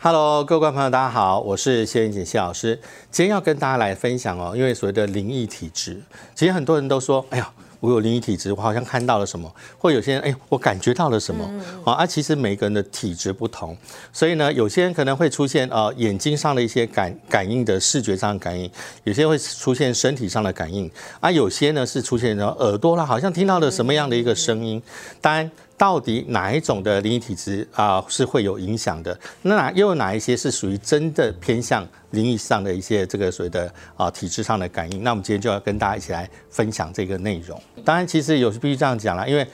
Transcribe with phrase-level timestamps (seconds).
[0.00, 2.80] Hello，各位观众朋友，大家好，我是谢云锦谢老师。
[3.10, 6.00] 今天要跟大家来分享哦，因为所谓的灵异体质，
[6.36, 11.44] 其实很多人都说，哎呀，我有灵异体质，我好像看到了什么，或有些人，哎，我感觉到了什么，
[11.84, 13.76] 啊，啊，其实每个人的体质不同，
[14.12, 18.70] 所以呢，有些人可能会出现呃眼睛上的一些感感应的视觉上的感应，
[19.02, 20.88] 有些会出现身体上的感应，
[21.18, 24.80] 啊，有些呢是出现什耳朵啦，好像听到了什么样的一个声音，
[25.20, 25.50] 当然。
[25.78, 29.18] 到底哪一种的灵异体质啊是会有影响的？
[29.42, 35.04] 那哪又有哪一些是属于真的偏向灵异上的一些这个所谓的啊体质上的感应？
[35.04, 37.62] 那我们今天就要跟大家一起来分享这个内容。
[37.84, 39.46] 当然，其实有时必须这样讲啦，因为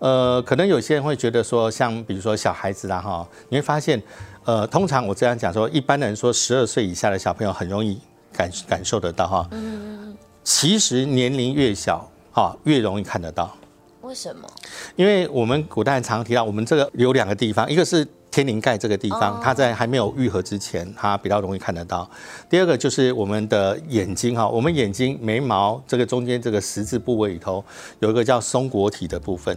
[0.00, 4.02] 呃，可能有些人会觉得说，像比如说小孩子啦哈，你会发现，
[4.44, 8.00] 呃，通常我这样讲说，一般的人说十二岁以下的小朋友很容易
[8.32, 9.48] 感感受得到哈。
[9.52, 13.54] 嗯其实年龄越小哈，越容易看得到。
[14.08, 14.48] 为什么？
[14.96, 22.08] 因为我们古代常提到，我们这个有两个地方，一个是天灵盖这个地方，它在还没有愈合之前，它比较容易看得到。
[22.48, 27.62] 第二个就是我们的眼睛哈，我们眼睛眉毛这个中间这个十字部位里头
[28.00, 29.54] 有一个叫松果体的部分，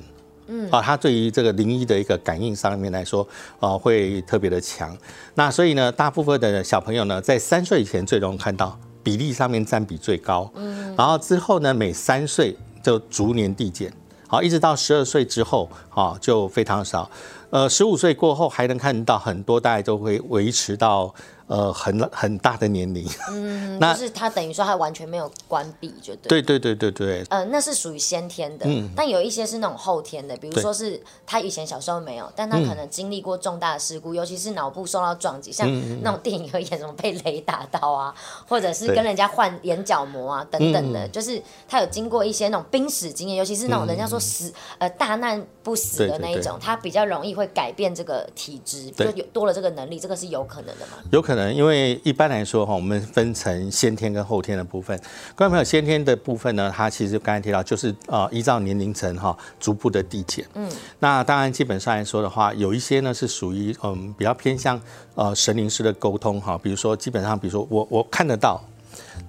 [0.47, 3.25] 嗯，啊，它对于这个灵异的一个感应上面来说，
[3.61, 4.95] 啊，会特别的强。
[5.36, 10.52] 那所以呢，大部分的小朋友呢，在三岁以前最容易看到，比例上面占比最高。
[10.55, 13.91] 嗯，然后之后呢，每三岁就逐年递减。
[14.31, 17.11] 好，一直到十二岁之后，好，就非常少。
[17.52, 21.13] 呃，十五岁过后还能看到很多，大概都会维持到。
[21.47, 35.69] 呃，很很大的年龄， 嗯，那就是他等于说他完全没有关闭，就对，对对对对对，呃，那是属于先天的，嗯，但有一些是那种后天的，比如说是他以前小时候没有，但他可能经历过重大的事故，尤其是脑部受到撞击，像
[36.02, 38.15] 那种电影有演什么被雷打到啊，
[38.47, 50.97] 或者是跟人家换眼角膜啊等等的，就是他有经过一些那种濒死经验，尤其是那种人家说死呃大难不死的那一种，他比较容易会改变这个体质，就有多了这个能力，这个是有可能的嘛？
[51.11, 51.53] 有可能。
[51.53, 54.98] 因为一般来说哈，我们分成先天跟后天的部分。
[55.36, 60.45] 观众朋友，先天的部分呢，它其实刚才提到就是呃，依照年龄层哈，逐步的递减。
[60.54, 64.82] 嗯，那当然基本上来说的话，有一些呢是属于嗯比较偏向
[65.15, 68.61] 呃神灵式的沟通哈，比如说基本上，比如说我我看得到，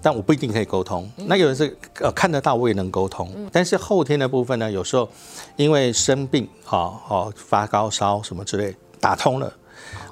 [0.00, 1.10] 但我不一定可以沟通。
[1.16, 3.30] 那有人是呃看得到，我也能沟通。
[3.52, 5.08] 但是后天的部分呢，有时候
[5.56, 9.52] 因为生病哈，哦发高烧什么之类，打通了。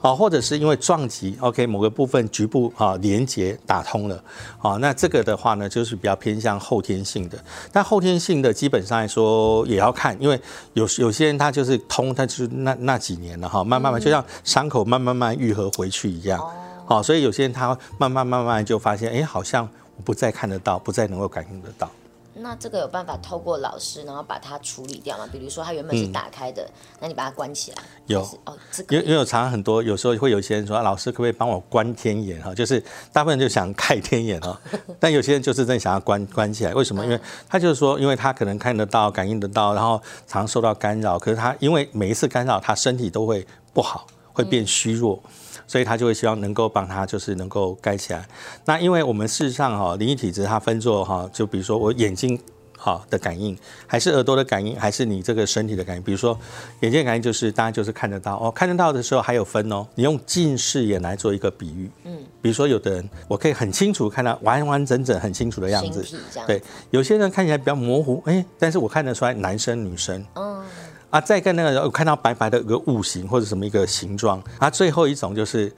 [0.02, 4.24] 啊，或者是因为撞击，OK，某个部分局部啊连接打通了，
[4.58, 7.38] 啊，那这个的话呢，就是比较偏向后天性的。
[7.70, 10.40] 但后天性的基本上来说也要看，因为
[10.72, 16.42] 有有些人他就是通，他就是那那几年了哈，慢慢慢就像伤口慢慢慢愈合回去一样，
[16.90, 17.68] 好，所以有些人他
[17.98, 21.88] 慢慢慢慢就发现，哎，好像我不再看得到，不再能够感应得到。
[22.34, 25.24] 那这个有办法透过老师，然后把它处理掉吗？
[25.30, 26.68] 比如说它原本是打开的，
[26.98, 27.76] 那你把它关起来。
[28.06, 28.58] 有哦，
[28.88, 32.52] 因为因为有常常很多，有时候会有些人说，老师可不可以帮我关天眼哈？
[32.52, 34.58] 就是大部分人就想开天眼哦，
[34.98, 36.74] 但有些人就是真想要关关起来。
[36.74, 37.04] 为什么？
[37.04, 45.22] 因为他就是说，因为他可能看得到、感应得到，然后常受到干扰，可是他因为每一次干扰，他身体都会不好，会变虚弱。
[45.70, 48.26] 所以他就会希望能够帮他，就是能够盖起来。
[48.64, 52.36] 那因为我们事实上哈，灵异体质它分作哈，就比如说我眼睛
[52.76, 56.02] 好的感应，还是耳朵的感应，还是你这个身体的感应。
[56.02, 56.36] 比如说
[56.80, 59.86] 眼睛感应就是当然就是看得到哦，看得到的时候还有分哦。
[59.94, 66.04] 你用近视眼来做一个比喻，嗯，比如说有的人我可以很清楚看到完完整整很清楚的样子，
[66.48, 66.60] 对，
[66.90, 70.64] 有些人看起来比较模糊，哎，但是我看得出来男生女生，嗯。
[71.10, 75.72] 啊，再跟那个我看到白白的一个物形或者什么一个形状，啊，最后一种就是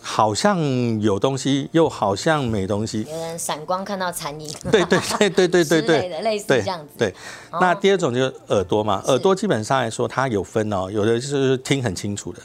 [0.00, 0.58] 好像
[1.00, 3.06] 有东西，又好像没东西。
[3.08, 4.52] 有人闪光看到残影。
[4.70, 6.20] 对对对对对对对。
[6.22, 6.94] 类似这样子。
[6.98, 7.14] 对。
[7.60, 12.42] 那第二种就是耳朵嘛，耳朵基本上来说它有分哦，有的就是听很清楚的，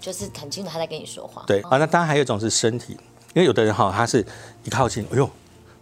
[0.00, 1.42] 就是很清楚他在跟你说话。
[1.46, 1.60] 对。
[1.62, 2.92] 啊，那当然还有一种是身体，
[3.34, 4.24] 因为有的人哈，他是
[4.62, 5.28] 一靠近，哎呦。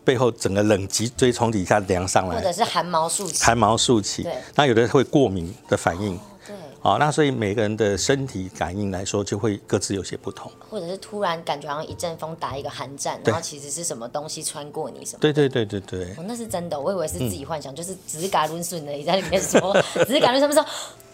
[0.07, 4.23] 背后整个冷脊椎从底下凉上来，或者是汗毛竖起，汗毛竖起。
[4.23, 6.17] 对，那有的会过敏的反应。
[6.47, 10.51] 对，好，那所以每个人的身体感应来说，就会各自有些不同。
[10.71, 15.19] 或者是突然感觉好像一阵风打一个寒战，然后其实是什么东西穿过你什么？
[15.21, 16.05] 对对对对对。
[16.17, 19.77] 哦，那是真的，我以为是自己幻想，就是只是嘎抡顺的，你在里面说，
[20.07, 20.65] 只是嘎抡他们说。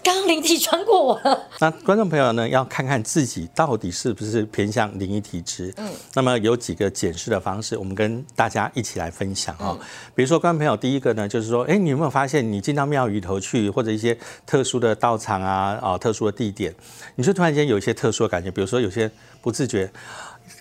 [0.03, 1.49] 刚刚灵体穿过我了。
[1.61, 5.73] 那观众朋友呢，要看看自己到底是不是偏向灵异体质。
[5.77, 9.79] 嗯，那么有几个检视的方式，我们跟大家一起来分享哦。
[10.15, 16.75] 比如说，观众朋友，第一个呢，就是说，哎，你有没有发现，你进到庙宇头去，或者一些特殊的道场啊，啊，特殊的地点，
[17.15, 19.11] 你就突然间有一些特殊的感觉，比如说有些
[19.41, 19.91] 不自觉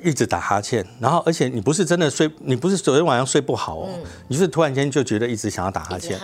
[0.03, 3.89] 一直打哈欠，然后而且你不是真的睡，你不是昨天晚上睡不好哦，
[4.27, 6.19] 你是突然间就觉得一直想要打哈欠。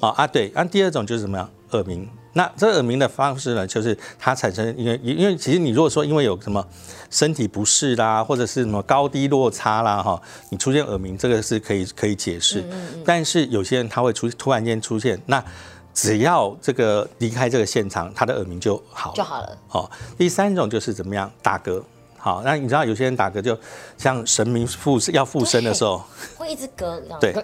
[0.00, 0.50] 啊啊，对。
[0.54, 1.48] 那第二种就是什么呀？
[1.72, 2.08] 耳鸣。
[2.34, 6.66] 那这耳鸣的方式呢，就是它产生因为因为其实你如果说因为有什么
[7.10, 10.20] 身体不适啦，或者是什么高低落差啦，哈，
[10.50, 12.64] 你出现耳鸣，这个是可以可以解释。
[13.04, 15.44] 但是有些人他会出突然间出现，那
[15.92, 19.58] 只要这个离开这个现场，他的耳鸣就好就好了。
[19.68, 21.82] 哦，第三种就是怎么样打嗝。
[22.16, 23.58] 好，那你知道有些人打嗝就
[23.98, 26.02] 像神明附要附身的时候，
[26.38, 26.98] 会一直嗝。
[27.20, 27.34] 对，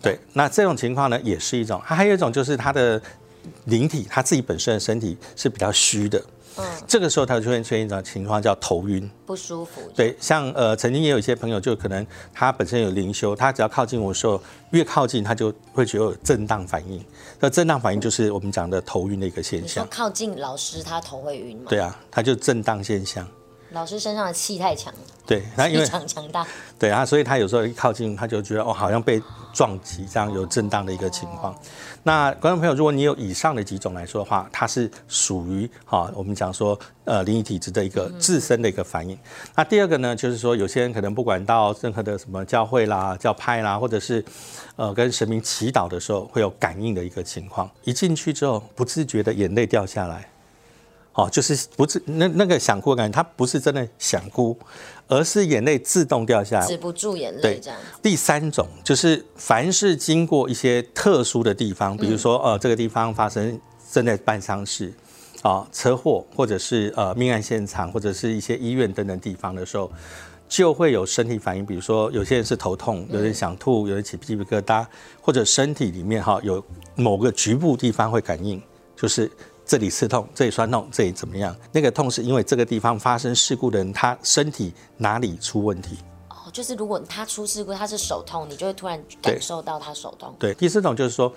[0.00, 1.82] 对，那这种情况呢也是一种。
[1.84, 3.02] 它还有一种就是他的
[3.66, 6.22] 灵体他自己本身的身体是比较虚的，
[6.56, 9.80] 嗯，这个时候他就会出现一种情况叫头晕不舒服。
[9.94, 17.04] 对，像呃曾经也有一些朋友就可能他本身有灵修，他只要靠近我的时候，越靠近他就会觉得有震荡反应。
[17.40, 19.86] 那震荡反应就是我们讲的头晕的一个现象。
[19.90, 21.64] 靠近老师他头会晕吗？
[21.68, 23.26] 对啊，他就震荡现象。
[23.74, 24.94] 老师身上的气太强，
[25.26, 26.46] 对，他因为强强大，
[26.78, 29.20] 对啊，所以他有时候一靠近，他就觉得哦，好像被
[29.52, 31.54] 撞击，这样有震荡的一个情况。
[32.04, 39.18] 那观众朋友，如果你有以上的几种来说的话，它是属于哈，我们讲说呃灵异体质的一个自身的一个反应。
[39.56, 44.24] 那第二个呢，就是说有些人可能不管到任何的什么教会啦、教派啦，或者是
[44.76, 50.28] 呃跟神明祈祷的时候，会有感应的一个情况，一进去之后不自觉的眼泪掉下来。
[51.14, 54.58] 哦，就是不是那那个想哭的感觉，他不是真的想哭，
[55.06, 57.78] 而是眼泪自动掉下来，止不住眼泪这样。
[58.02, 63.60] 第三种就是凡是经过一些特殊的地方，比如说呃这个地方发生
[63.92, 64.92] 正在办丧事
[65.42, 69.88] 啊车祸，或者是呃命案现场，或者是一些医院等等地方的时候，
[70.48, 74.84] 就会有身体反应，比如说有些人是头痛，有人想吐，有人起鸡皮疙瘩，
[75.20, 76.60] 或者身体里面哈有
[76.96, 78.60] 某个局部地方会感应，
[78.96, 79.30] 就是。
[79.66, 81.54] 这里刺痛，这里酸痛，这里怎么样？
[81.72, 85.96] 那个痛是因为这个地方发生事故的人，他身体哪里出问题？
[86.28, 90.34] 哦，就是如果他出事故，他是手痛，你就会突然感受到他手痛。
[90.38, 91.32] 对，第四种就是说，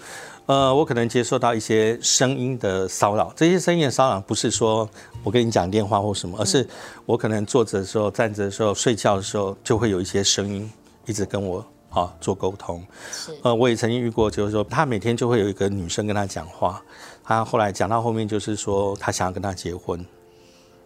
[0.46, 4.90] 呃，我可能接受到一些声音的骚扰，这些声音的骚扰不是说
[5.24, 6.68] 我跟你讲电话或什么，而是
[7.06, 10.70] 我可能坐着的时候、站着的时候、睡觉的时候，就会有一些声音
[11.06, 11.66] 一直跟我
[11.98, 12.86] 啊做沟通。
[13.12, 16.82] 是，呃，我也曾经遇过，就是说他每天就会有一个女生跟他讲话。
[17.24, 20.06] 他后来讲到后面，就是说他想要跟他结婚，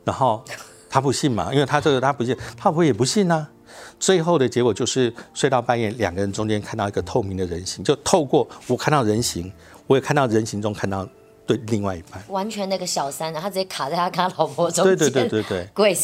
[0.04, 0.44] 然后
[0.90, 3.48] 他不信嘛，因为他这个他不信，他老婆也不信呢。
[4.00, 9.52] 最后的结果就是睡到半夜，两个人中间看到一个透明的人形，就透过我看到人形，
[9.88, 11.08] 我也看到人形中看到
[11.56, 15.98] 对另外一半，完全那个小三，他直接卡在他跟他老婆中间，对对对对对，鬼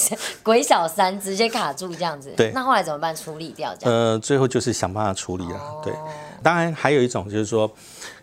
[0.43, 2.31] 鬼小三直接卡住这样子。
[2.35, 3.15] 对，那后来怎么办？
[3.15, 3.73] 处理掉？
[3.81, 5.59] 呃，最后就是想办法处理了。
[5.83, 5.93] 对，
[6.43, 7.71] 当然还有一种就是说。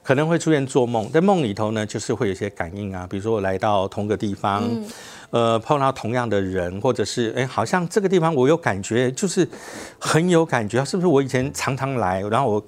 [0.05, 4.63] 可能会出现做梦，在梦里头呢，就是会有一些感应啊，比如说我来到同个地方，
[5.31, 9.49] 呃，碰到同样的人，或者是哎，好像这个地方我有感觉，就是
[9.99, 12.63] 很有感觉，是不是我以前常常来，然后我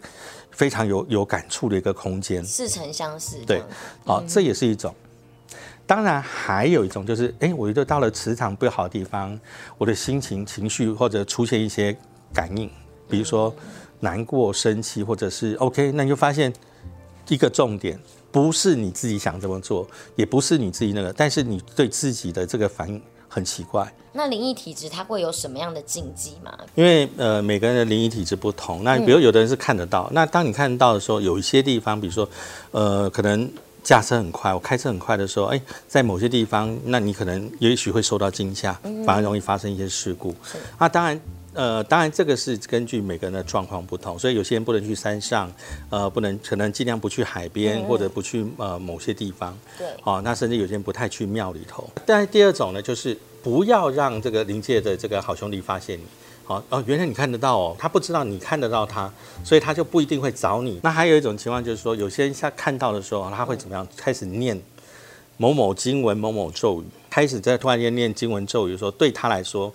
[0.56, 3.36] 非常有有感触的一个空间，似曾相识。
[3.44, 3.62] 对，
[4.04, 4.92] 好，这也是一种。
[5.86, 9.38] 当然还有一种就是，哎，我觉得到了磁场不好的地方，
[9.78, 11.96] 我的心情、情绪或者出现一些
[12.32, 12.68] 感应，
[13.08, 13.54] 比如说
[14.00, 16.52] 难过、生气，或者是 OK，那你就发现。
[17.28, 17.98] 一个重点
[18.30, 23.02] 不是你自己想这么做，也不是你自己那个，但是你对自己的这个反应
[23.36, 23.86] 很奇怪。
[24.14, 26.50] 那灵异体质它会有什么样的禁忌吗？
[26.74, 32.26] 因为呃每个人的灵异体质不同，那比如有的人是看得到，那当你看得到的时候，有一些地方，比如说
[32.70, 33.46] 呃可能
[33.84, 38.72] 驾车很快，我开车很快的时候，哎，在某些地方，那你可能也许会受到惊吓，
[39.04, 40.34] 反而容易发生一些事故。
[40.78, 41.20] 啊，当然。
[41.56, 45.50] 呃，当然这个是根据每个人的状况不同，所以有些人不能去山上，
[45.88, 49.58] 呃，不能可能尽量不去海边或者不去呃某些地方。
[49.78, 49.86] 对。
[50.04, 51.88] 哦，那甚至有些人不太去庙里头。
[52.04, 56.04] 但是第二种呢，就是不要让这个临界的这个好兄弟发现你。
[56.44, 59.10] 好哦，原来你看得到哦，他不知道你看得到他，
[59.42, 60.78] 所以他就不一定会找你。
[60.82, 63.88] 那还有一种情况就是说，有些人下看到的时候，他会怎么样？
[63.96, 64.60] 开始念
[65.38, 69.72] 某某经文、某某咒语，开始在突然间念经文咒语的时候，对他来说。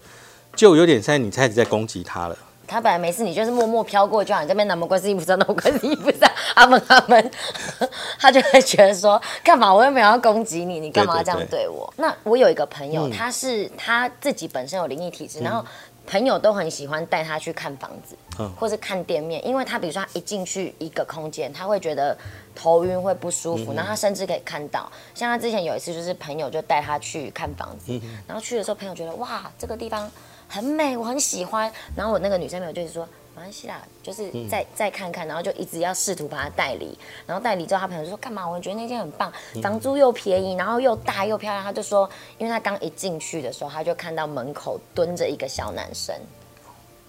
[0.56, 2.38] 就有点像你开始在攻击他了。
[2.68, 4.42] 他本来没事，你就是默默飘过就好。
[4.42, 7.32] 你这边南无观世音菩萨，南无观世音菩萨，阿门阿门。
[8.18, 11.94] 他就会觉得说，干嘛我又没有要攻击你，你干嘛要这样对我？
[11.98, 15.66] 那我有一个朋友，他是他自己本身有灵异体质，然后
[16.08, 18.16] 朋友都很喜欢带他去看房子，
[18.58, 22.18] 或是看店面，因为他比如说他一进去一个空间，他会觉得
[22.56, 24.90] 头晕会不舒服，然后他甚至可以看到。
[25.14, 30.10] 像他之前有一次，就是朋友就带他去看房子，然后去的时候，朋友觉得哇，这个地方。
[30.52, 31.72] 很美，我很喜欢。
[31.96, 36.98] 然后我那个女生朋友就是说，没关系啦，就是再再看看，然后就一直要试图把它带离。
[37.26, 38.48] 然后带离之后，他朋友就说干嘛？
[38.48, 39.32] 我觉得那间很棒，
[39.64, 41.64] 房租又便宜，然后又大又漂亮。
[41.64, 46.14] 他就说，因为他刚一进去的时候，他就看到门口蹲着一个小男生。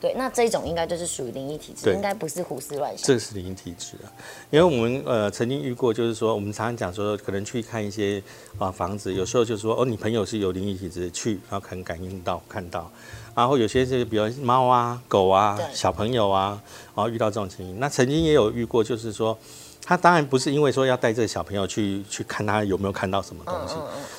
[0.01, 3.07] 对，那这种应该就是属于灵异体质，对应该不是胡思乱想。
[3.07, 4.11] 这是灵异体质啊，
[4.51, 8.21] 因为我们呃曾经遇过，就是说我们常常讲说，可能去看一些
[8.59, 12.91] 啊房子，有时候就说哦，你朋友是有灵异体质去，然后可能感应到看到，
[13.35, 16.61] 然后有些是比如猫啊、狗啊、小朋友啊，
[16.95, 19.37] 然后遇到这种情形，那曾经也有遇过，就是说。
[19.85, 23.75] 他当然不是因为说要带这个小朋友去去看他有没有看到什么东西，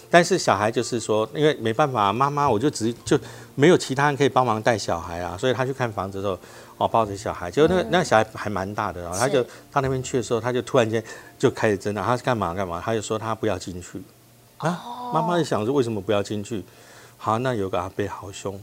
[0.10, 3.18] 但是小孩就是说，因为没办法，妈妈我就只就
[3.56, 6.38] 没有其他人可以帮忙带小孩啊，所以他去看房子的时候，
[6.80, 9.42] 哦抱着小孩，结果那个、那个小孩还蛮大的，然后他就
[9.72, 11.02] 到那边去的时候，他就突然间
[11.40, 14.04] 就开始挣扎，他是干嘛干嘛，他就说他不要进去。
[14.58, 16.62] 啊，妈妈就想说为什么不要进去？
[17.18, 18.60] 好，那有个阿伯好凶，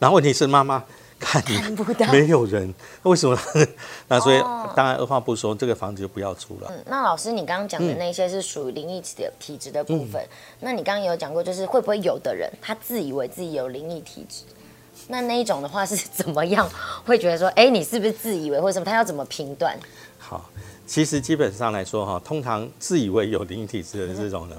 [0.00, 0.82] 然后问题是妈妈。
[1.22, 1.42] 看
[1.76, 3.38] 不到没有人，为什么？
[4.08, 6.66] 那所以哦当然二话不说，这个房子就不要租了。
[6.70, 10.26] 嗯，那老师，你刚刚讲的那些是属于灵异体的体质的部分。
[10.60, 14.44] 那你刚刚有讲过，就是会不会有的人他自以为自己有灵异体质？
[15.08, 16.66] 那那一种的话是怎么样？
[17.04, 18.86] 会觉得说，哎，你是不是自以为，或者什么？
[18.86, 19.78] 他要怎么评断？
[20.18, 20.48] 好，
[20.86, 24.56] 其实基本上来说哈，通常自以为有灵异体质的这种呢，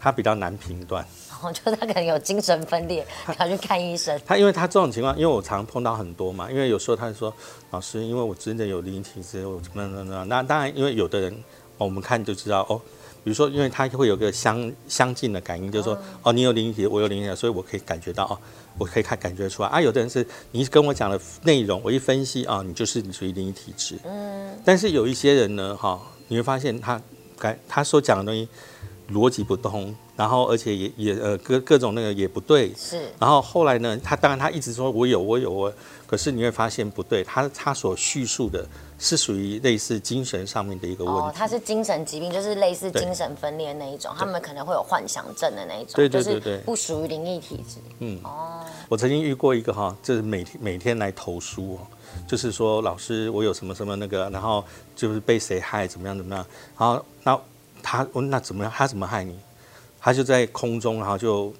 [0.00, 1.04] 他比较难评断。
[1.42, 4.20] 我觉得他可能有精神分裂，他去看医生。
[4.26, 7.32] 他因为他这种情况，因为我常碰到很多嘛，因为有时候他就说，
[7.70, 11.32] 老师，因为我真的有灵异体质，我怎么怎么怎么，那当然，因为有的人、
[11.78, 12.80] 哦我们看就知道哦，
[13.22, 18.34] 比如说，因为他会有个相相近的感应，就是说，哦，你有灵异体，我有灵异体，所以我可以感觉到哦，
[18.78, 19.80] 我可以看感觉出来啊。
[19.80, 23.96] 有的人是你跟我讲的内容，我一分析啊，你就是你属于灵异体质。
[24.04, 24.60] 嗯。
[24.64, 27.00] 但是有一些人呢，哈、你会发现他
[27.38, 28.48] 感他所讲的东西
[29.12, 35.72] 逻辑不通，然后而且也也呃各各种那个也不对，是，然后后来呢，他当然他一直说我有我有我，
[36.06, 38.66] 可是你会发现不对，他他所叙述的
[38.98, 41.38] 是属于类似精神上面的一个问哦，题。
[41.38, 47.78] 他是精神疾病，就是类似精神分裂那一种，他们可能会有幻想症的那一种，对对对就是对不属于灵异体质。
[48.00, 48.62] 嗯，哦。
[48.90, 51.78] 我曾经遇过一个哈，就是每天每天来投诉哦，
[52.26, 54.62] 就是说老师我有什么什么那个，然后
[54.94, 56.44] 就是被谁害怎么样怎么样，
[56.76, 57.40] 然后那
[57.82, 58.72] 他我那怎么样？
[58.74, 59.38] 他怎么害你？
[60.00, 61.52] 他就在空中，然后就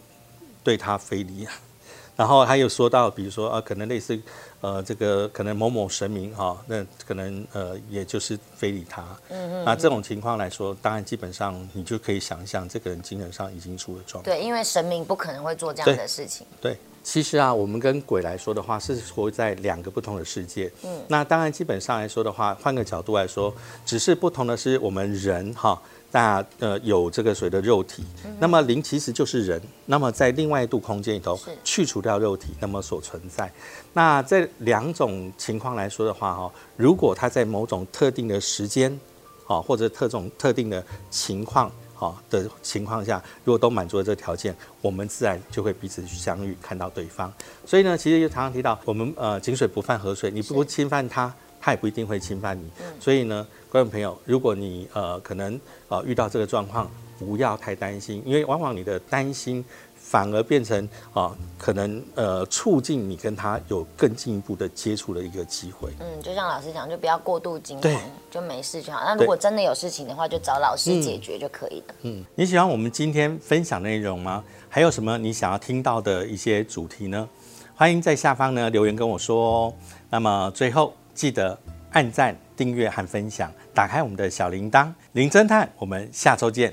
[0.63, 1.53] 对他非礼啊。
[2.17, 4.21] 然后还有说到，比如说啊，可能类似
[4.61, 9.03] 呃，这个可能某某神明哈、那可能呃，也就是非礼他。
[9.29, 9.65] 嗯嗯。
[9.65, 14.25] 那这种情况来说，当然基本上你就可以想象，这个人精神上已经出了状况。
[14.25, 16.45] 对，因为神明不可能会做这样的事情。
[16.61, 20.69] 对，其实啊，我们跟鬼来说的话，是活在两个不同的世界。
[20.83, 23.55] 嗯，那当然，基本上来说的话，换个角度来说，
[23.87, 28.05] 只是不同的是，我们人哈，那呃有这个所谓的肉体，
[28.39, 33.53] 那么灵其实就是人，那么在另外一度空间里头去除掉肉体，那么所存在。
[33.93, 38.99] 那这两种情况来说的话，哈，如果它在某种特定的时间，
[39.47, 41.71] 啊，或者特种特定的情况。
[42.01, 47.33] 好的情况下，如果都满足了这个条件，我们自然就会彼此去相遇，看到对方。
[47.67, 51.35] 所以呢，其实就常常提到，我们呃井水不犯河水，你不侵犯他，
[51.69, 52.65] 他也不一定会侵犯你。
[52.99, 59.63] 所以呢，观众朋友，如果你呃可能呃遇到这个状况，不要太担心，因为往往你的担心
[59.95, 65.93] 反而变成啊、可能呃促进你跟他有更进一步的接触的一个机会。
[66.01, 67.93] 嗯，就像老师讲，就不要过度惊慌，
[68.31, 69.01] 就没事就好。
[69.05, 71.95] 那如果真的有事情的话，就找老师解决就可以了。
[72.05, 74.43] 嗯，你喜欢我们今天分享内容吗？
[74.71, 77.29] 还有什么你想要听到的一些主题呢？
[77.75, 79.75] 欢迎在下方呢留言跟我说哦。
[80.11, 81.59] 那么最后记得
[81.91, 84.89] 按赞、订阅和分享，打开我们的小铃铛。
[85.15, 86.73] 林侦探，我们下周见。